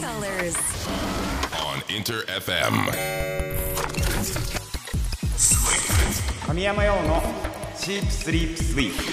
[0.00, 0.56] colors.
[1.60, 2.72] on Inter FM.
[6.46, 7.22] 神山用の
[7.78, 9.04] チープスリープスイープ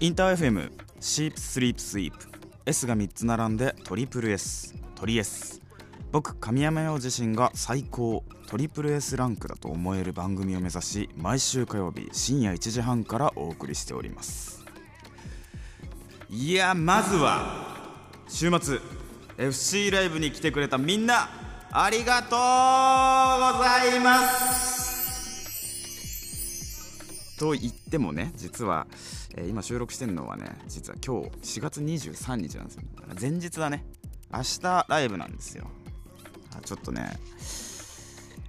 [0.00, 2.18] インター FM シープスリープスイープ
[2.66, 4.74] S が3つ並んでトリプル S.
[4.94, 5.60] トリ S.
[6.12, 14.67] 僕神山陽自身が最高トリプル S ランクだと思える番組を目指し毎週火曜日深夜1時半からお送りしております
[16.30, 17.40] いやまずは
[18.28, 18.80] 週末
[19.38, 21.30] FC ライブに来てくれたみんな
[21.72, 22.30] ありがとう
[23.56, 24.98] ございます。
[27.38, 28.86] と言ってもね実は、
[29.36, 32.82] えー今収録してるのはね実は今日4月23日なんですよ。
[33.18, 33.86] 前日だね。
[34.30, 35.70] 明日ライブなんですよ。
[36.54, 37.18] あちょっとね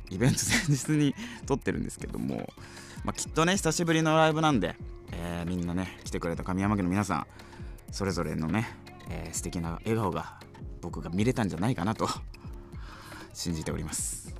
[0.10, 0.38] イベント
[0.68, 1.16] 前日に
[1.46, 2.52] 撮ってるんですけども、
[3.06, 4.76] まあ、きっとね久しぶりのライブなんで、
[5.14, 7.28] えーみんなね来てくれた神山家の皆さん
[7.92, 8.68] それぞれのね、
[9.10, 10.40] えー素敵な笑顔が
[10.82, 12.08] 僕が見れたんじゃないかなと
[13.34, 14.34] 信じております。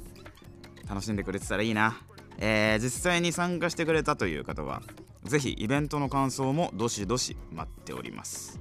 [0.88, 2.02] 楽しんでくれてたらいいな、
[2.38, 4.82] えー実際に参加してくれたという方は
[5.24, 8.60] ぜひイベントの感想もどしどし待っております。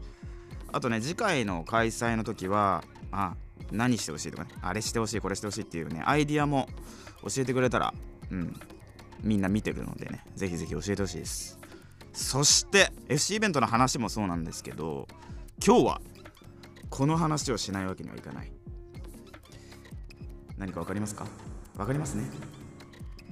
[0.72, 3.34] あとね次回の開催の時はあ
[3.72, 6.68] 何してほしいとかねあれしてほしいこれしてほしいっていうねアイディアも
[7.22, 7.94] 教えてくれたら
[8.30, 8.54] うん
[9.22, 11.58] みんな見てるのでねぜひぜひ教えてほしいです。
[12.18, 15.06] そして FC イベントの話もそうなんですけど
[15.64, 16.00] 今日は
[16.90, 18.50] この話をしないわけにはいかない。
[20.56, 21.26] 何か分かりますか？
[21.76, 22.24] 分かりますね。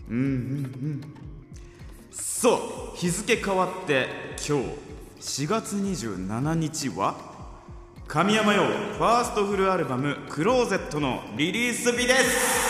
[0.09, 1.01] うんうんうん。
[2.13, 4.07] そう日付変わって
[4.49, 4.59] 今
[5.19, 7.17] 日4月27日は
[8.07, 12.66] 神山用ファーストフルアルバム「クローゼット」のリリース日です。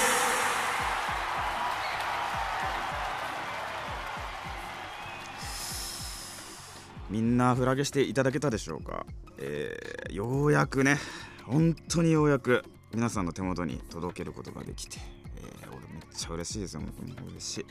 [7.37, 9.07] んなフラゲしていただけたでしょうか、
[9.39, 10.99] えーようやくね
[11.45, 14.99] 本当にようやく皆さんの手元に届けることができて、
[15.37, 16.81] えー俺めっちゃ嬉しいですよ。
[16.81, 17.67] 本当に嬉しい。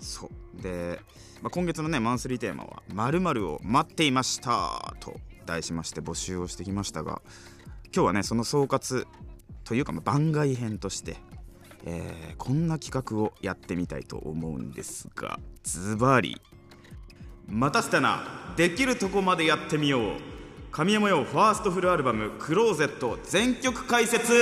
[0.00, 0.62] そう。
[0.62, 1.00] で、
[1.42, 7.20] まあ、今月のねマンスリーテーマは「まるを待っていました」と題しまして募集をしてきましたが
[7.94, 9.06] 今日はねその総括
[9.64, 11.16] というかま番外編として、
[11.84, 16.40] えーこんな企画をやってみたいと思うんですがズバリ
[17.48, 18.52] またしたな。
[18.56, 20.02] できるとこまでやってみよう。
[20.70, 24.34] 神山用ファーストフルアルバム「クローゼット」全曲解説。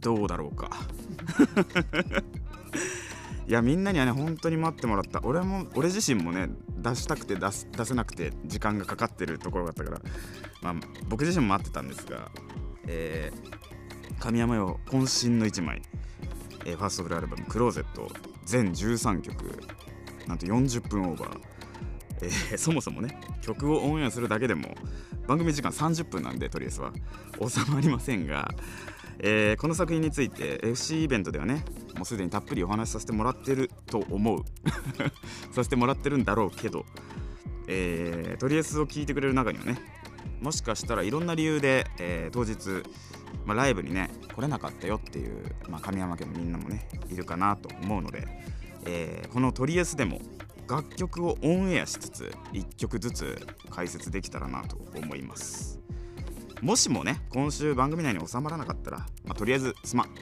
[0.00, 0.70] どうだろうか。
[3.46, 5.20] いやみんなにはね本当に待ってもらった。
[5.22, 10.00] 俺も俺自身もね出したくて出す出せなくて時間がかかってるところがあったから、
[10.62, 10.74] まあ、
[11.08, 12.28] 僕自身も待ってたんですが、
[12.88, 13.58] えー
[14.18, 15.80] 神山用渾身の1枚。
[16.64, 18.10] えーファーストフルアルバム「クローゼット」
[18.44, 19.36] 全13曲。
[20.26, 21.40] なんと40分オーバー、
[22.22, 24.74] えー そもそもね曲をオンエアするだけでも
[25.26, 26.92] 番組時間30分なんでとりあえずは。
[27.48, 28.50] 収まりませんが、
[29.20, 31.64] えーこの作品について FC イベントではね
[31.96, 34.44] もうすでにたっぷりお話しさせてもらってると思う。
[35.54, 36.84] させてもらってるんだろうけど、
[37.68, 39.78] えーとりあえずを聞いてくれる中にはね
[40.40, 42.82] もしかしたらいろんな理由で、えー当日、
[43.44, 48.26] まあ、ライブにね来れなかったよっていう、まあ、神山家のみんなもねいるかなと思うので、
[48.84, 50.20] えーこの「トリエス」でも
[50.68, 55.78] 楽曲をオンエアしつつ1曲ずつ解説できたらなと思います。
[56.60, 60.08] もしもね今週番組内に収まらなかったら、まあ、とりあえずすまん。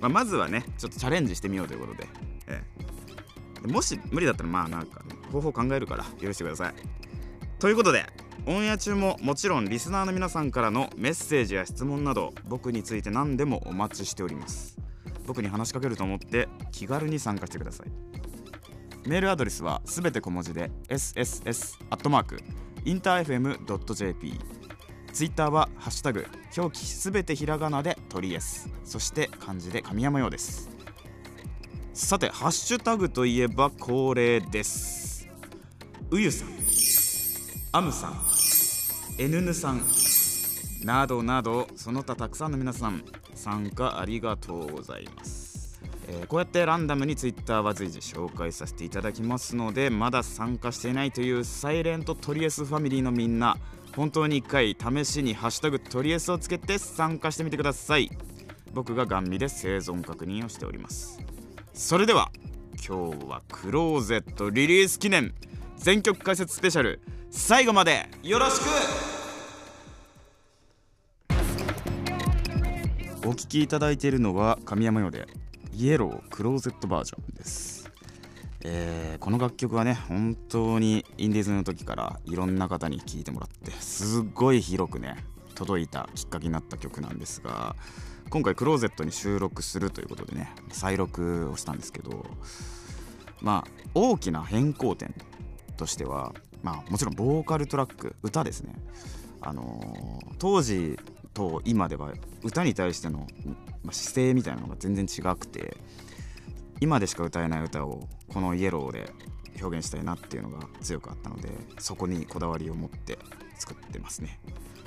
[0.00, 2.08] まあまずはねちょっとチャレンジしてみようということで,、
[2.48, 2.62] え
[3.64, 3.66] え。
[3.66, 6.74] もし無理だったらまあなんか、方法考えるから許してください。
[7.58, 8.04] ということで
[8.46, 14.76] オンエア中ももちろんリスナーの皆さんからのメッセージや質問など僕について何でもお待ちしております。
[15.26, 17.86] 僕に話しかけると思って気軽に参加してください。
[19.08, 22.40] メールアドレスはすべて小文字で sss アットマーク
[22.84, 24.34] インター FM.jp
[25.12, 30.70] ツイッターはハッシュタグ表記すべてひらがなでトリエスそして漢字で神山用です。
[31.92, 35.28] さてハッシュタグといえば恒例です。
[36.10, 36.53] うゆさん。
[37.74, 38.14] アムさん
[39.18, 39.82] N ぬさん
[40.84, 43.04] などなどその他たくさんの皆さん
[43.34, 53.56] 参加ありがとうございます、えーこうやってランダムに Twitter は随時紹介させていただきますのでまだ参加していないというサイレントトリエスファミリーのみんな
[53.96, 54.46] 本当に1
[54.78, 58.08] 回試しに「ハッシュタグトリエス」をつけて参加してみてください。
[58.72, 61.18] 僕がガン見で生存確認をしております。
[61.72, 62.30] それでは
[62.86, 65.34] 今日はクローゼットリリース記念
[65.76, 67.00] 全曲解説スペシャル。
[67.36, 68.64] 最後までよろしく。
[73.26, 75.26] お聴きいただいているのは神山用で
[75.74, 77.90] イエロークローゼットバージョンです、
[78.62, 85.16] えーこの楽曲はね本当にインディーズの時からいろんな方に聴いてもらってすっごい広くね
[85.54, 87.74] 届いたきっかけになった曲なんですが
[88.30, 92.24] 今回クローゼットに収録するということでね再録をしたんですけど
[93.40, 95.14] まあ大きな変更点
[95.76, 96.32] としては
[96.64, 98.74] まあもちろんボーカルトラック歌ですね。
[99.40, 100.98] あのー当時
[101.32, 102.12] と今では
[102.42, 103.26] 歌に対しての、
[103.82, 105.76] ま姿勢みたいなのが全然違くて
[106.80, 109.12] 今でしか歌えない歌をこの「イエローで
[109.60, 113.18] 表現したいなっていうのが強くあったのでそこにこだわりを持って
[113.58, 114.40] 作ってますね。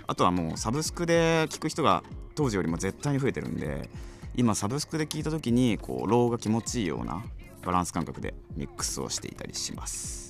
[0.08, 2.04] あとはもうサブスクで聴く人が
[2.36, 3.90] 当時よりも絶対に増えてるんで
[4.36, 7.24] 今サブスクで聴いた時にこうローが気持ちいいような
[7.64, 10.27] バランス感覚でミックスをしていたりします。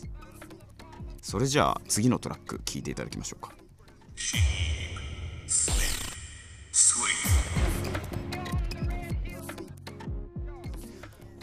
[1.28, 3.54] それじゃあ次のトラック聴いていただきましょうか。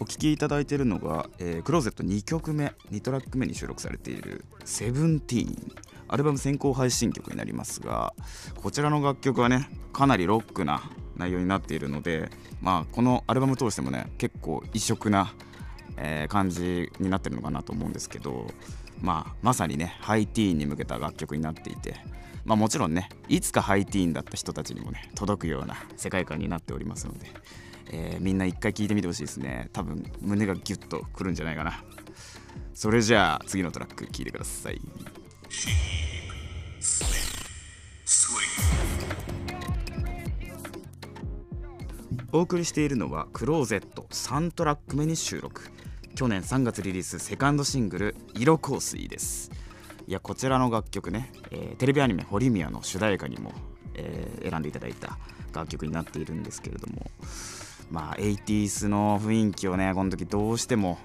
[0.00, 5.72] お聴きいただいているのが、えークローゼット2曲目2トラック目に収録されている「セブンティーン。
[6.08, 8.14] アルバム先行配信曲になりますが
[8.56, 10.82] こちらの楽曲はねかなりロックな
[11.16, 12.30] 内容になっているので
[12.62, 15.34] まあこのアルバム通してもね結構異色な、
[15.98, 18.46] えー感じになってるのかなと思うんですけど
[19.00, 21.96] まあまさにねハイティーンに向けた楽曲になっていて
[22.44, 27.26] まあもちろんねいつかハイティーンだった人たちにもね届くような世界観になっておりますので、
[27.90, 29.68] えーみんな一回聴いてみてほしいですね。
[29.72, 31.82] 多分胸がギュッとくるんじゃないかな。
[32.72, 34.80] それじゃあ次のトラック聴いてください。
[42.32, 45.70] お送りしているのはクローゼット3トラック目に収録。
[46.14, 49.50] 去年3月リリースセカンドシングル「色香水」です。
[50.06, 53.52] いやこちらの楽曲ね、えーテレビアニメ「ホリミア」の主題歌にも、
[53.94, 55.18] えー選んでいただいた
[55.52, 57.10] 楽曲になっているんですけれども
[57.90, 60.98] まあ 80s の雰囲気をねこの時どうしても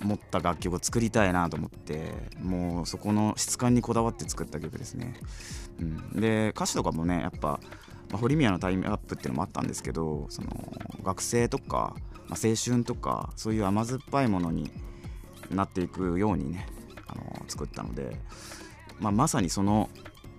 [0.00, 5.14] 持った楽曲を作りたいなと思ってもうそこの質感にこだわって作った曲ですね、
[5.80, 7.60] うん、で歌詞とかもねやっぱ、
[8.10, 10.72] まあ、ホリミアのタイムアップっていうのもあったんですけどその
[11.02, 11.96] 学生とか、
[12.32, 14.70] まあ、青春とかそういう甘酸っぱいものに
[15.50, 16.66] なっていくようにね
[17.06, 18.16] あの作ったので、
[19.00, 19.90] まあ、まさにその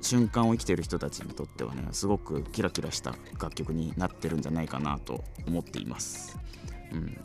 [0.01, 6.39] 瞬間を生きてる人たちにとってはねすごくキラキラした楽曲になってるんじゃないかなと思っています。
[6.91, 7.15] うん。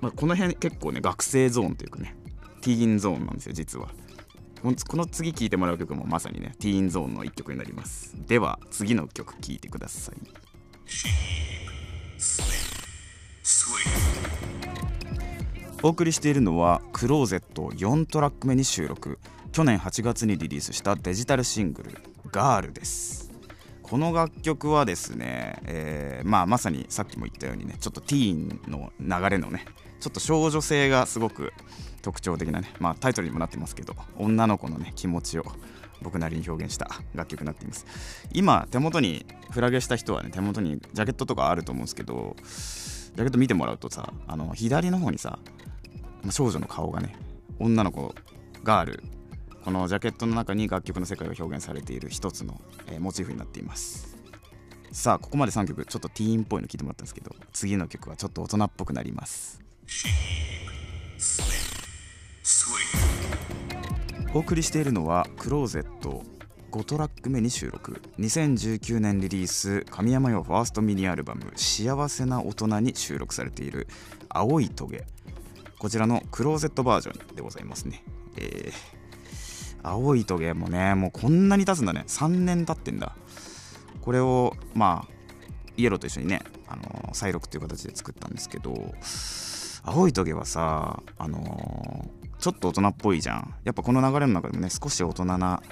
[0.00, 2.16] まあ、この辺結構ね学生ゾーンというかね
[2.60, 3.86] ティーンゾーンなんですよ実は。
[4.62, 8.16] このこの次聴いてもらう曲もまさにねティーンゾーンの一曲になります。
[8.26, 10.16] では次の曲聴いてください。
[15.80, 19.20] お送りしているのはクローゼット4トラック目に収録。
[19.52, 21.92] 去年8月にリリースしたデジタルシングル
[22.32, 23.30] 「ガールです。
[23.80, 29.66] この楽曲はですね、えーまあ、まさにさっきも言ったようにねちょっとティーンの流れのね
[30.00, 31.52] ちょっと少女性がすごく
[32.02, 35.44] 特徴的なね、まあ、タイトルにもなってますけど女の子のね気持ちを
[36.02, 37.86] 僕なりに表現した楽曲になっています。
[38.32, 45.38] 今手元にフラゲした人はね手元にジャケットとかあると思うんですけどジャケット見てもらうとさあの左の方にさ
[46.30, 47.16] 少女の顔がね
[47.58, 48.14] 女の子
[48.62, 49.02] ガール
[49.64, 54.16] このジャケットの中に楽曲の世界が表現されている一つの、えーモチーフになっています。
[54.92, 59.62] さあここまで3曲ちょっとティーンっぽいの聞いてもらったんですけど次の曲はちょっと大人っぽくなります。
[64.32, 66.22] お送りしているのはクローゼット
[66.70, 68.00] 5トラック目に収録。
[68.18, 73.86] 2019年リリース神山用ファーストミニアルバム「幸せな大人」に収録されている
[74.28, 75.06] 「青いトゲ」
[75.78, 78.02] こちらのクローゼットバージョンでございますね。
[78.36, 78.98] えー
[79.80, 82.02] 青いトゲもねもうこんなに経つんだね。
[82.08, 83.14] 3年経ってんだ。
[84.00, 85.12] これをまあ
[85.76, 88.74] イエローと一緒にねあの再録という形で作ったんですけど
[89.84, 93.54] 青いトゲはさあのーちょっと大人っぽいじゃん。
[93.64, 95.62] やっぱこの流れの中でもね少し大人な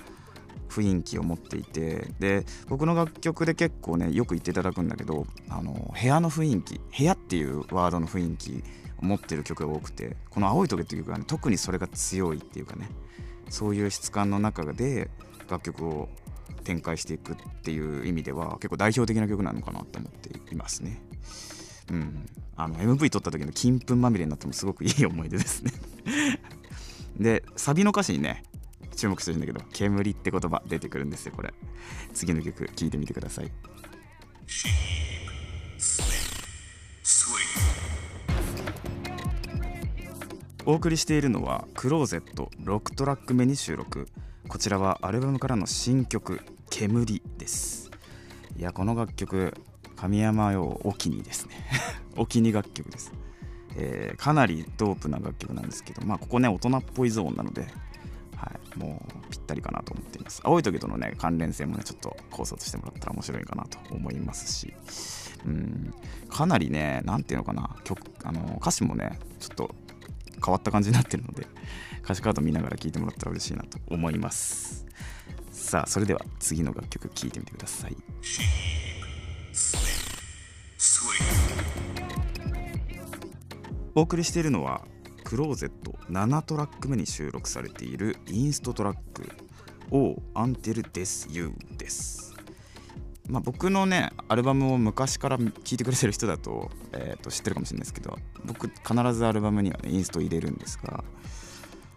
[0.69, 8.65] 雰囲気を持っていてで僕の楽曲で結構ねよく言っていただくんだけどあの部屋の雰囲気部屋っていうワードの雰囲気
[8.99, 12.89] を持ってる曲が多くてこの「青いトゲ」っていう曲は、ね、特にそれが強いっていうかね
[13.49, 15.11] そういう質感の中で
[15.49, 16.09] 楽曲を
[16.65, 21.01] 展開していくっていう意味では結構代表的な曲なのかなと思っていますね。
[21.91, 22.27] うん、
[22.57, 25.73] あの MV 撮った時の金粉まみれになってもすごくいい思い出ですね。
[27.19, 28.43] でサビの歌詞にね
[28.97, 31.55] 注目してるんだけど「煙」って言葉出てくるんですよこれ。
[32.13, 33.53] 次の曲聴いてみてください。
[40.69, 44.09] お送りしているのはクローゼット6トラック目に収録。
[44.49, 47.89] こちらはアルバムからの新曲「煙」です。
[48.59, 49.55] いやこの楽曲
[49.95, 51.55] 神山用お気にですね。
[52.19, 53.13] お気に楽曲です、
[53.77, 57.69] えーかなりドープな楽曲なんですけどまあここね大人っぽいゾーンなので
[58.35, 60.41] はい、もうぴったりかなと思っています。
[60.43, 64.75] 青い時とのね関連性もねちょっと考察してもらったら面白いかなと思いますし。
[65.47, 65.95] うん
[66.29, 69.75] かなりね何ていうのかな曲あの歌詞もねちょっと
[70.45, 71.47] 変わった感じになってるので
[72.05, 74.87] 歌詞カード見ながら聴いてもらったら嬉しいなと思います
[75.51, 77.97] さあそれでは次の楽曲聴いてみてください
[83.95, 84.83] お送りしているのは
[85.25, 89.29] クローゼット7トラック目に収録されているインストトラック
[89.91, 92.26] 「O Until Death You」です。
[93.29, 101.05] まあ、僕のねアルバムを昔から聴いてくれてる人だと,、えー、と知ってるかもしれないですけど僕必ずアルバムにはねインスト入れるんですが、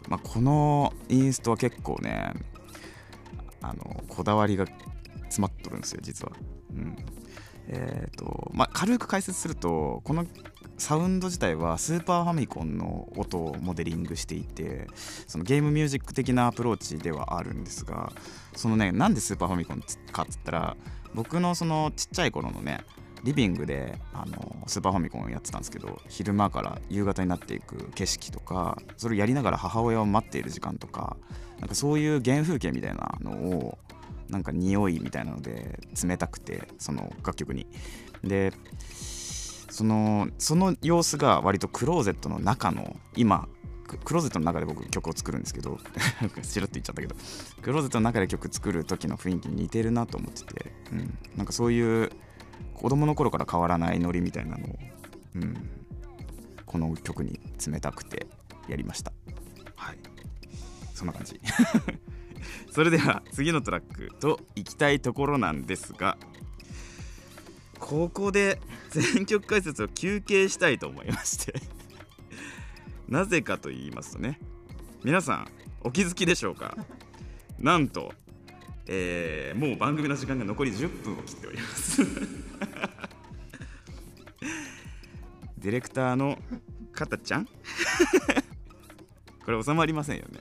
[0.07, 2.33] まあ、このインストは結構ね
[3.61, 4.65] あのこだわりが
[5.23, 6.31] 詰まっとるんですよ実は。
[6.71, 6.95] うん
[7.71, 10.25] えーとまあ、軽く解説するとこの
[10.79, 14.87] サウンド自体はスーパーファミコンの音をモデリングしていて
[15.27, 18.11] そのゲームミュージック的なアプローチではあるんですが
[18.55, 20.77] そのねなんでスーパーファミコンかっつったら
[21.13, 22.81] 僕のそのちっちゃい頃のね
[23.23, 31.17] リビングであのスーパーファミコンをやってたんですけど昼間から夕方になっていく景色とかそれをやりながら母親を待っている時間とか
[31.59, 33.77] なんかそういう原風景みたいなのを
[34.29, 37.67] なんか匂いみたいなので冷たくてその楽曲に。
[38.23, 38.53] で
[39.79, 43.47] そのその様子が割とクローゼットの中の今
[43.87, 45.79] ククローゼットの中で僕曲を作るんですけど
[46.43, 47.15] チラッと言っちゃったけど
[47.61, 52.11] クローゼットの中で曲作る時の雰囲気に似てるなと思ってて、うん、なんかそういう
[52.73, 54.75] 子供の頃から変わらないノリみたいなのを、
[55.35, 55.55] うん、
[56.65, 58.27] この曲に冷たくて
[58.67, 59.13] やりました。
[59.77, 59.97] はい。
[60.93, 61.39] そんな感じ。
[62.69, 66.17] それでは次のトラックと行きたいところなんですが
[67.79, 71.53] ここで全曲解説を休憩したいと思いまして。
[73.07, 74.39] なぜかと言いますとね
[75.03, 75.47] 皆さん
[75.81, 76.77] お気づきでしょうか？
[77.57, 78.13] なんと、
[78.87, 82.03] えーもう番組の時間が残り10分を切っております。
[85.57, 86.37] ディレクターの
[86.93, 87.45] かたちゃん？
[89.45, 90.39] これ収まりませんよね。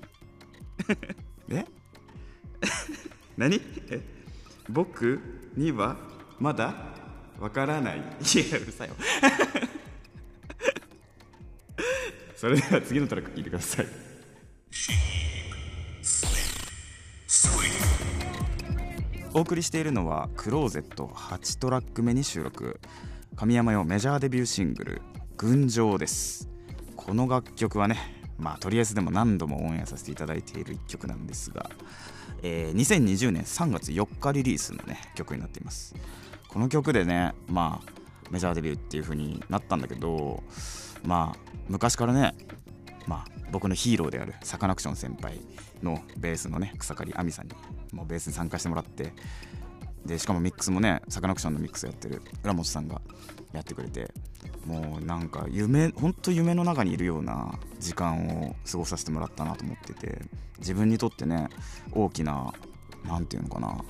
[1.48, 1.64] え？
[3.36, 3.60] 何？
[3.90, 4.00] え？
[4.68, 5.18] 僕
[5.56, 5.96] には
[6.38, 6.94] まだ
[7.40, 7.98] わからない。
[7.98, 8.04] いや
[8.58, 8.94] うるさいよ
[12.36, 13.86] それでは次のトラック聞いてください。
[19.34, 22.80] お送りしているのはクローゼット8トラック目に収録。
[23.36, 25.02] 神山よメジャーデビューシングル
[25.36, 26.48] 「群青」です。
[26.96, 31.70] この楽曲はねまあとりあえずでも何度もオンエアさせていただいている一曲なんですが、
[32.42, 35.94] えー2020年3月4日リリースのね曲になっています
[36.48, 37.92] この曲でねまあ
[38.30, 40.42] メジャーデビューっていう風になったんだけど
[41.04, 42.34] まあ昔からね
[43.06, 45.40] まあ僕のヒーローであるサカナクション先輩
[45.82, 47.54] のベースのね草刈亜美さんに
[47.92, 49.12] もうベースに参加してもらって
[50.04, 53.00] でしかもミックスもねサカナクションのミックスやってる浦本さんが
[53.52, 54.10] やってくれて
[54.64, 60.20] もうなんか夢ほんと夢の中にいるような時間を過ごさせてもらったなと思ってて
[60.58, 61.48] 自分にとってね
[61.92, 62.52] 大きな
[63.04, 63.84] 何て言うのかな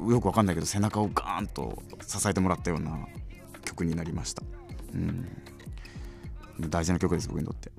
[0.00, 3.08] よくわかんないけど背中をガーンと支えてもらったような
[3.64, 4.42] 曲になりました。
[4.94, 5.26] うん。
[6.70, 7.70] 大事な曲です僕にとって。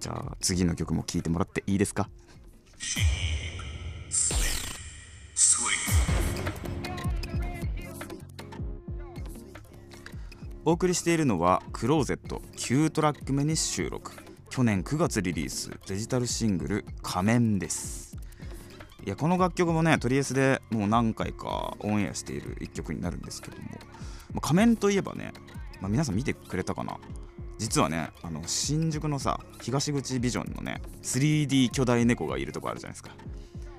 [0.00, 2.08] じゃあ次の曲も聴いてもらっていいですか？
[10.64, 14.12] お送りしているのはクローゼット9トラック目に収録。
[14.50, 18.16] 去年9月リリースデジタルシングル「仮面」です。
[19.06, 23.62] いやこの楽曲もねトリエスでもう何回かオンエアしている一曲になるんですけども、
[24.34, 25.32] まあ仮面といえばね、
[25.80, 26.98] まあ皆さん見てくれたかな？
[27.58, 33.10] 実はねあの新宿のさ東口ビジョンのね 3D 巨大猫がいるとこあるじゃないですか。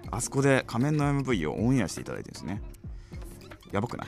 [0.10, 2.62] あそこで仮面の MV をオンエアしていただいてですね。
[3.74, 4.08] やばくない？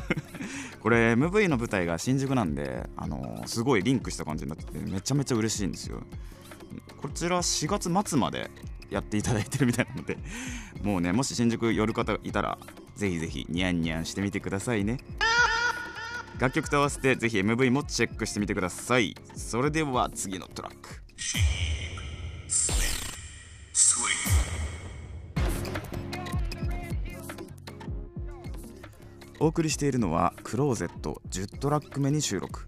[0.80, 6.02] これ MV の舞台が新宿なんで、あのーすごいリンクした感じになっててめちゃめちゃ嬉しいんですよ。
[7.02, 8.50] こちら4月末まで
[8.96, 10.18] やっていただいてるみたいなので
[10.82, 12.58] もうねもし新宿寄る方いたら
[12.96, 14.98] ぜひぜひニャンニャンしてみてくださいね。
[16.38, 19.14] 楽曲と合わせてぜひ MV もチェックしてみてください。
[19.34, 21.00] それでは次のトラック。
[29.38, 32.66] お送りしているのはクローゼット10トラック目に収録。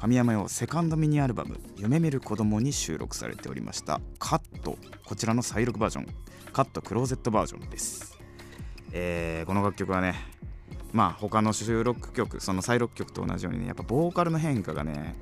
[0.00, 4.00] 神山用セカンドミニアルバム「夢見る子供に収録されておりました。
[4.18, 6.06] カットこちらの再録バージョン。
[6.54, 8.18] カットクローゼットバージョンです、
[8.92, 10.14] えーこの楽曲はね
[10.94, 15.16] まあ他の収録曲その再録曲と同じようにねやっぱボーカルの変化がね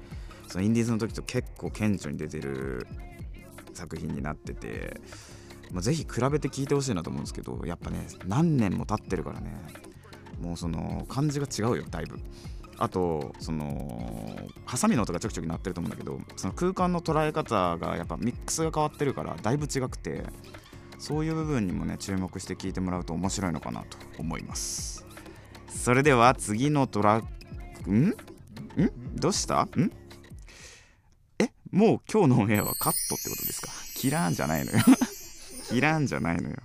[0.47, 2.87] そのインディーズの時と結構顕著に出てる
[3.75, 5.01] 作品になってて、
[5.73, 9.61] まあ、ぜひ比べて聴いてほしいなと思うんですけどやっぱね何年も経ってるからね
[10.41, 12.21] もうその感じが違うよだいぶ。
[12.79, 20.23] あとそのハサミの音がちょくちょく鳴ってると思うんだけどその空間の捉え方がやっぱミックスが変わってるからだいぶ違くて
[20.99, 25.07] そういう部分にもね注目して聞いてもらうと面白いのかなと思います。
[25.69, 27.25] それでは次のトラッ
[27.85, 28.09] クん？
[28.09, 28.15] ん？
[29.15, 29.63] どうした？
[29.63, 29.93] ん？
[31.39, 31.51] え？
[31.71, 33.69] もう今日のオンエアはカットってことですか？
[33.95, 34.79] キラーンじゃないのよ。
[35.69, 36.57] キラーンじゃないのよ。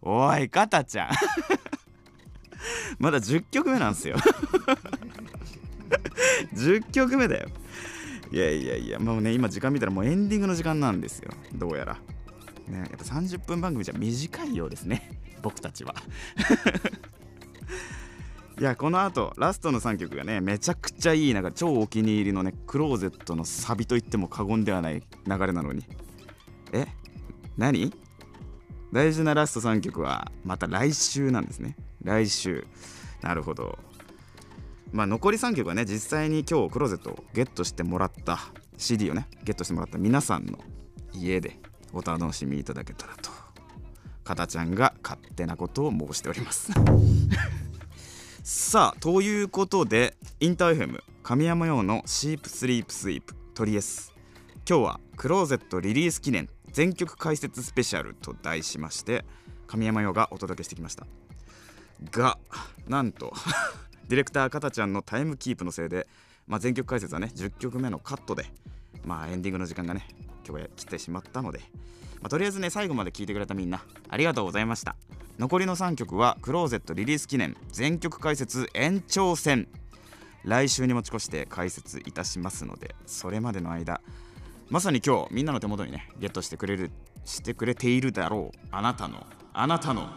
[0.00, 1.10] おいカタちゃん。
[2.98, 4.16] まだ10曲目なんすよ。
[6.54, 7.48] 10曲目だよ。
[8.30, 11.32] いやいやいやもうね今時間見たらもうエンディングの時間なんですよ。
[11.54, 11.94] どうやら。
[12.68, 15.20] ねやっぱ30分番組じゃ短いようですね。
[15.42, 15.94] 僕たちは。
[18.60, 25.84] いやこのあとラストの3曲がねめちゃくちゃいいなんか超お気に入りのねクローゼットのサビと言っても過言ではない流れなのに。
[26.72, 26.86] え？
[27.56, 27.92] 何？
[28.92, 31.76] 大事なラスト3曲はまた来週なんですね。
[32.02, 32.66] 来週。
[33.22, 33.78] なるほど。
[34.92, 38.38] まあ残り3曲はね実際に今日クローゼットをゲットしてもらった
[38.76, 40.58] CD をねゲットしてもらった皆さんの
[41.12, 41.58] 家で
[41.92, 43.30] お楽しみいただけたらと
[44.24, 46.70] かたちゃんが勝手なことを申しております。
[48.44, 54.12] さあということでインターフェム神山用のシープスリープスイープトリエス。
[54.68, 59.24] 今日はクローゼットリリース記念全曲解説スペシャルと題しまして
[59.66, 61.06] 神山用がお届けしてきました。
[62.10, 62.38] が
[62.86, 63.32] なんと
[64.08, 66.06] ディレクターかたちゃんのタイムキープのせいで、
[66.46, 68.46] まあ、全曲解説はね10曲目のカットで、
[69.04, 70.06] まあ、エンディングの時間がね
[70.48, 71.64] 今日は来てしまったので、ま
[72.24, 74.96] あ、とりあえずね最後まで聴いてくれたみんなありがとうございました。
[75.38, 79.68] 残りの3曲はクローゼットリリース記念全曲解説延長戦。
[80.44, 84.00] 来週に持ち越して解説いたしますのでそれまでの間
[84.70, 86.90] まさに今日みんなの手元にねゲットしてくれる
[87.24, 88.58] してくれているだろう。
[88.70, 90.08] あなたのあなたの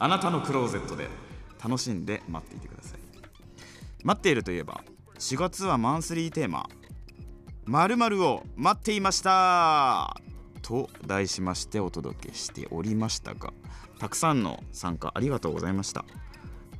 [0.00, 1.06] あなたのクローゼットで
[1.62, 2.97] 楽しんで待っていてください。
[4.04, 4.82] 待っているといえば
[5.18, 6.68] 4月はマンスリーテーマ
[7.66, 10.16] 「まるを待っていました」
[10.62, 13.52] と題しましてお届けしておりましたが
[13.98, 16.04] たくさんの参加ありがとうございました。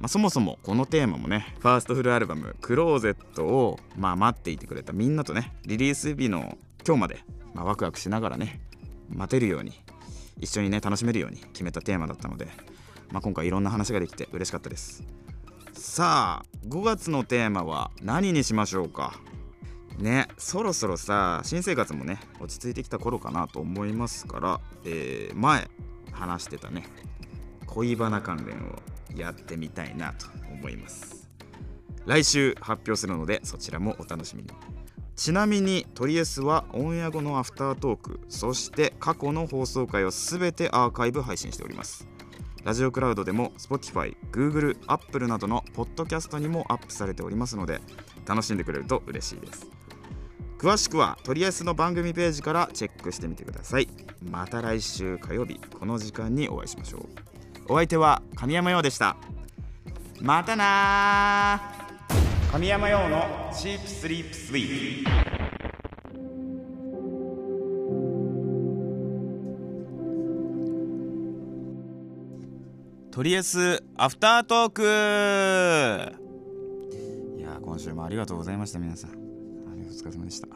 [0.01, 8.61] まあ、そもそもこのテーマもねファーストフルアルバム「クローゼットを」まあ、待っていてくれたみんなとねリリース日の今日まで、まあ、ワクワクしながらね
[9.09, 9.73] 待てるように
[10.39, 12.47] 一緒にね楽しめるように決めたテーマだったので、
[13.11, 15.03] まあ、今回いろんな話ができて嬉しかったです。
[15.73, 19.15] さあ5月のテーマは何にしましょうか？
[19.99, 25.69] ねそろそろさ新生活もね落ち着いてきた頃かなと思いますから、えー、前
[26.13, 26.85] 話してたね
[27.67, 28.79] 恋バナ関連を
[29.17, 31.29] やってみたいなと思います。
[32.07, 34.49] 来週発表するのでそちらもお楽しみに。
[35.17, 42.07] ちなみにトリエスはオンエア後のアフタートークそして過去の放送回を全てアーカイブ配信しております。
[42.69, 47.81] ラジオクラウドでも Spotify、Google、Apple などのポッドキャストにもアップされておりますので
[48.27, 49.67] 楽しんでくれると嬉しいです。
[50.59, 53.89] 詳しくはトリエスの番組ページからチェックしてみてください。
[54.31, 57.73] また来週火曜日この時間にお会いしましょう。
[57.73, 59.17] お相手は神山陽でした。
[60.21, 61.73] またな
[62.53, 65.28] 神山陽のチープスリープスイープ
[73.19, 74.83] とりあえずアフタートーク。
[77.37, 79.11] いや今週もありがとうございました皆さん。
[79.11, 79.15] あ
[79.75, 80.47] りがとうお疲れ様でした。
[80.47, 80.51] い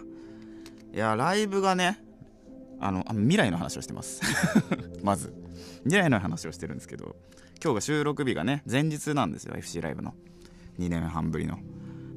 [0.96, 1.98] やライブがね
[2.78, 4.20] あのあの未来の話をしてます。
[5.02, 5.34] まず。
[5.82, 7.16] 未来の話をしてるんですけど
[7.60, 10.14] 今日が収録日がね前日なんですよ FC ライブの。
[10.78, 11.58] 2年半ぶりの。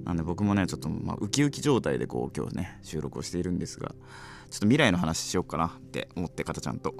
[0.03, 3.95] なんで僕もねちょっとまあウキウキ状態でこう今日ね収録をしているんですがちょっ
[4.59, 6.93] と未来の話しようかなって思ってかたちゃんと。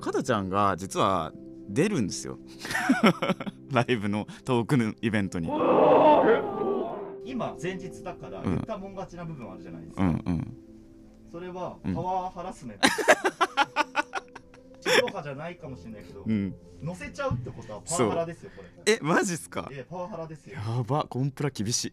[0.00, 1.32] かたちゃんが実は
[1.72, 2.38] 出るんですよ。
[3.72, 5.48] ライブのトークのイベントに。
[7.24, 8.44] 今前日だからうん。
[8.44, 10.56] 言ったもん勝ちな部分あるじゃないですか、うんうん。
[11.30, 11.94] それはうん。
[11.94, 12.88] パワーハラスメント、
[14.80, 16.54] 地上波じゃないかもしれないけど、うん。
[16.82, 18.94] 乗せちゃうってことはパワハラですよこれ。
[18.94, 19.68] えマジっすか？
[19.72, 20.54] えパワハラですよ。
[20.54, 21.04] やば。
[21.04, 21.92] コンプラ厳しい。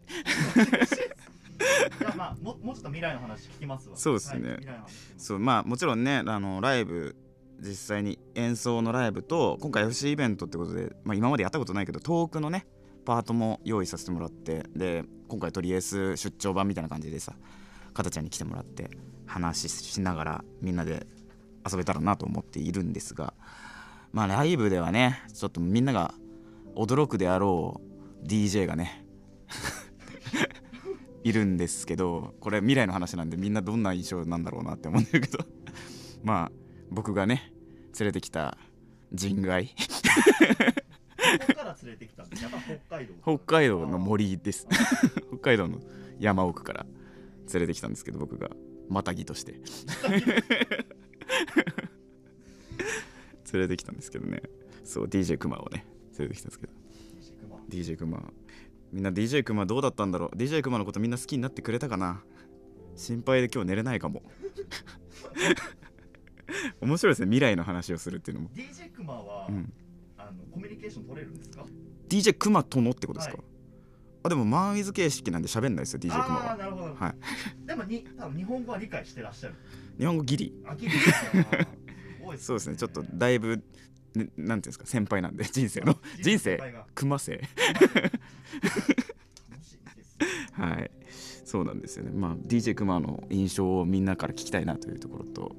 [2.00, 3.96] いやまあももうちょっと未来の話聞きますわ。
[3.96, 4.50] そうですね。
[4.50, 4.62] はい
[5.16, 7.14] そうまあもちろんねあのライブ
[7.60, 12.66] 実際に演奏のライブと今回 FC イベントってことで、まあ、今までやったことないけどトークのね
[13.04, 17.34] パートも用意させてもらってで今回とりあえず出張版みたいな感じでさ
[17.92, 18.90] かたちゃんに来てもらって
[19.26, 21.06] 話ししながらみんなで
[21.70, 23.34] 遊べたらなと思っているんですが
[24.12, 26.14] まあライブではねちょっとみんなが
[26.74, 27.80] 驚くであろ
[28.22, 29.06] う DJ がね
[31.22, 35.38] いるんですけどこれ未来の話なんでみんなどんな印象なんだろうなって思うんだけど。
[36.22, 36.59] まあ
[36.90, 37.52] 僕がね
[37.98, 38.58] 連れてきた
[39.12, 39.74] 人外。
[43.22, 43.86] 北海道。
[43.86, 44.66] の森です。
[45.30, 45.80] 北海道の
[46.18, 46.86] 山奥から
[47.52, 48.50] 連れてきたんですけど僕が。
[48.88, 49.54] マタギとして。
[53.52, 54.42] 連れてきたんですけどね。
[54.84, 55.86] そう DJ クマをね
[56.18, 56.72] 連れてきたんですけど。
[57.68, 58.32] DJ クマ
[58.92, 62.24] みんな DJ クマどうだったんだろう？DJ クマのことみんな好きになってくれたかな？
[62.96, 64.22] 心配で今日寝れないかも
[66.80, 67.26] 面白いですね。
[67.26, 68.50] 未来の話をするっていうのも。
[68.50, 69.72] DJ クマは、うん。
[70.16, 71.64] あのコミュニケーション取れるんですか
[72.08, 73.46] ？DJ クマとのってことですか、はい。
[74.24, 76.56] あでもマンウィズ形式なんで喋んないですよ DJ クマは。
[76.56, 77.66] なるほど、はい。
[77.66, 79.54] でもに多分日本語は理解してらっしゃる。
[79.98, 80.62] 日本語ギリ。
[80.66, 81.46] あきりですね。
[82.38, 82.76] そうですね。
[82.76, 83.62] ちょっとだいぶ、
[84.14, 85.96] ね、なんていうんですか先輩なんで人生の。
[86.20, 86.86] 人生先輩が。
[86.94, 87.40] クマ生
[90.52, 90.90] はい。
[91.44, 92.12] そうなんですよね。
[92.14, 95.56] まあ DJ クマの印象をみんなから聞きたいなというところと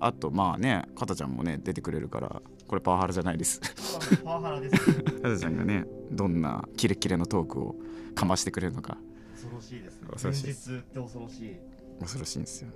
[0.00, 3.60] あとまあねかたちゃんもね出てくれるからこれパワハラじゃないです。
[4.24, 4.88] パワハラです。
[4.90, 7.76] ねかたちゃんがねどんなキレッキレのトークを
[8.14, 8.98] かましてくれるのか。
[9.34, 10.08] 恐ろしいですね。
[10.10, 10.50] 恐ろしい。
[10.50, 11.56] 現実って恐ろしい。
[12.00, 12.68] 恐ろしいんですよ。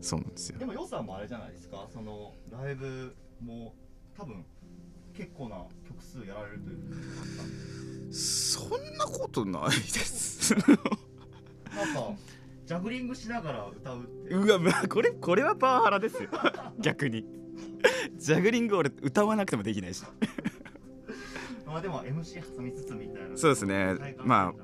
[0.00, 0.58] そうなんですよ。
[0.58, 1.86] でも予算もあれじゃないですか。
[1.92, 3.74] そのライブも
[4.16, 4.44] 多分
[5.16, 5.56] 結構な
[5.88, 6.74] 曲数やられるとい
[8.10, 10.54] うそんなことないです
[12.66, 14.52] ジャグリングしながら歌うってう。
[14.52, 16.28] わ、まあ、これこれはパワハラですよ。
[16.80, 17.24] 逆に。
[18.16, 20.04] ジャグリング俺歌わなくてもできないし。
[21.64, 23.36] まあでも MC 挟みつつみたいな。
[23.36, 24.16] そうですね。
[24.18, 24.54] まあ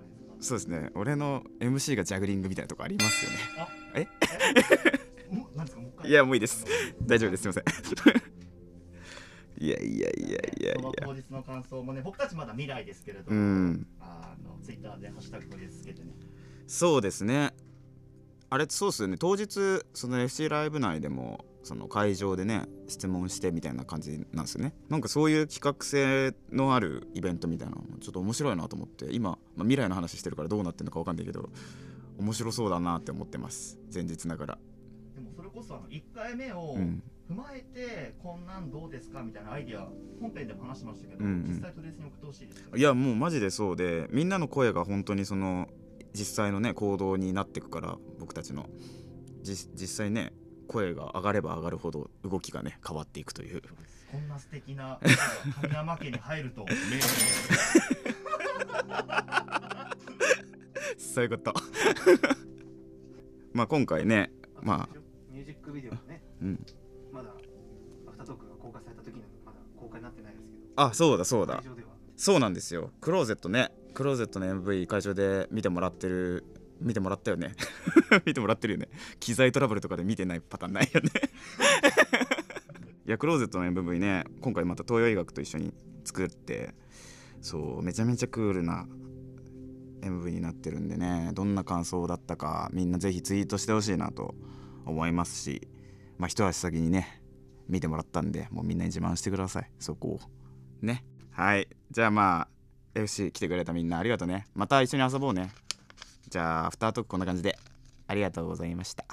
[0.40, 0.90] そうですね。
[0.94, 3.38] 俺の MC がジャグリングみたいなとこありますよね。
[3.58, 4.08] あえ？
[6.04, 6.66] いやもういいです。
[7.06, 7.42] 大丈夫です。
[7.42, 7.64] すいません。
[9.64, 10.92] いやいやいやいやいや。
[11.04, 13.86] 当日の感想もね僕たちまだ未来ですけれどうも、ん。
[14.00, 16.12] あのツイッターでハッシュタグ取り付けてね。
[16.66, 17.54] そうですね
[18.52, 19.16] あれそうっすよね。
[19.18, 24.74] 当日その FC ライブ内でもその会場でね質問してみたいな感じなんですよね。
[24.90, 31.48] なんかそういう企画性のあるイベントみたいなのもちょっと面白いなと思って今、まあ、未来の話してるからどうなってるのか分かんないけど
[32.18, 33.78] 面白そうだなって思ってます。
[33.92, 34.58] 前日ながら。
[35.14, 37.02] でもそれこそあの1回目をうん。
[37.30, 39.88] 踏まえてこんなんどうですかみたいなアイディア
[40.20, 41.44] 本編でも話しましたけど、うんうん。
[41.48, 42.76] 実際トレースに送ってほしいですか？
[42.76, 45.68] いやもうマジでそうでみんなの声が本当にその
[46.14, 48.66] 実際のね行動になっていくから僕たちの
[49.42, 50.32] じ実際ね
[50.68, 53.62] 声が上がれば上がるほど動きがね変わっていくという。
[54.10, 55.00] こんな素敵な
[55.62, 56.74] 神山家に入るとメ
[60.98, 61.54] そういうこと。
[63.54, 64.88] まあ今回ねまあ。
[65.30, 66.66] ミュージックビデオがね、うん。
[67.10, 67.30] まだ
[68.06, 71.62] アフタートークが公開された時にはまだ公開になってないですけど、あそうだそうだ。
[72.16, 72.92] そうなんですよ。
[73.00, 76.44] クローゼットねクローゼットの MV 会場で見てもらってる
[76.80, 77.54] 見てもらったよね。
[78.26, 78.88] 見てもらってるよね。
[79.20, 81.10] 機材トラブルとかで見てないパターンないよね。
[83.06, 85.74] いやクローゼットの MV ね今回また東洋医学と一緒に
[86.04, 86.74] 作って
[87.40, 88.86] そうめちゃめちゃクールな
[90.02, 94.36] MV になってるんでねどんな感想だったかみんなぜひツイートしてほしいなと
[94.86, 95.68] 思いますし
[96.16, 97.22] まあ一足先にね
[97.68, 99.70] 見てもらったんでもうみんなに自慢してください。
[99.78, 100.20] そこを。
[100.80, 101.04] ね。
[101.30, 101.68] はい。
[101.90, 102.48] じゃあまあ
[102.94, 104.46] FC 来てくれたみんなありがとうね。
[104.54, 105.50] また一緒に遊ぼうね。
[106.28, 107.58] じゃあアフタートークこんな感じで。
[108.06, 109.04] ありがとうございました。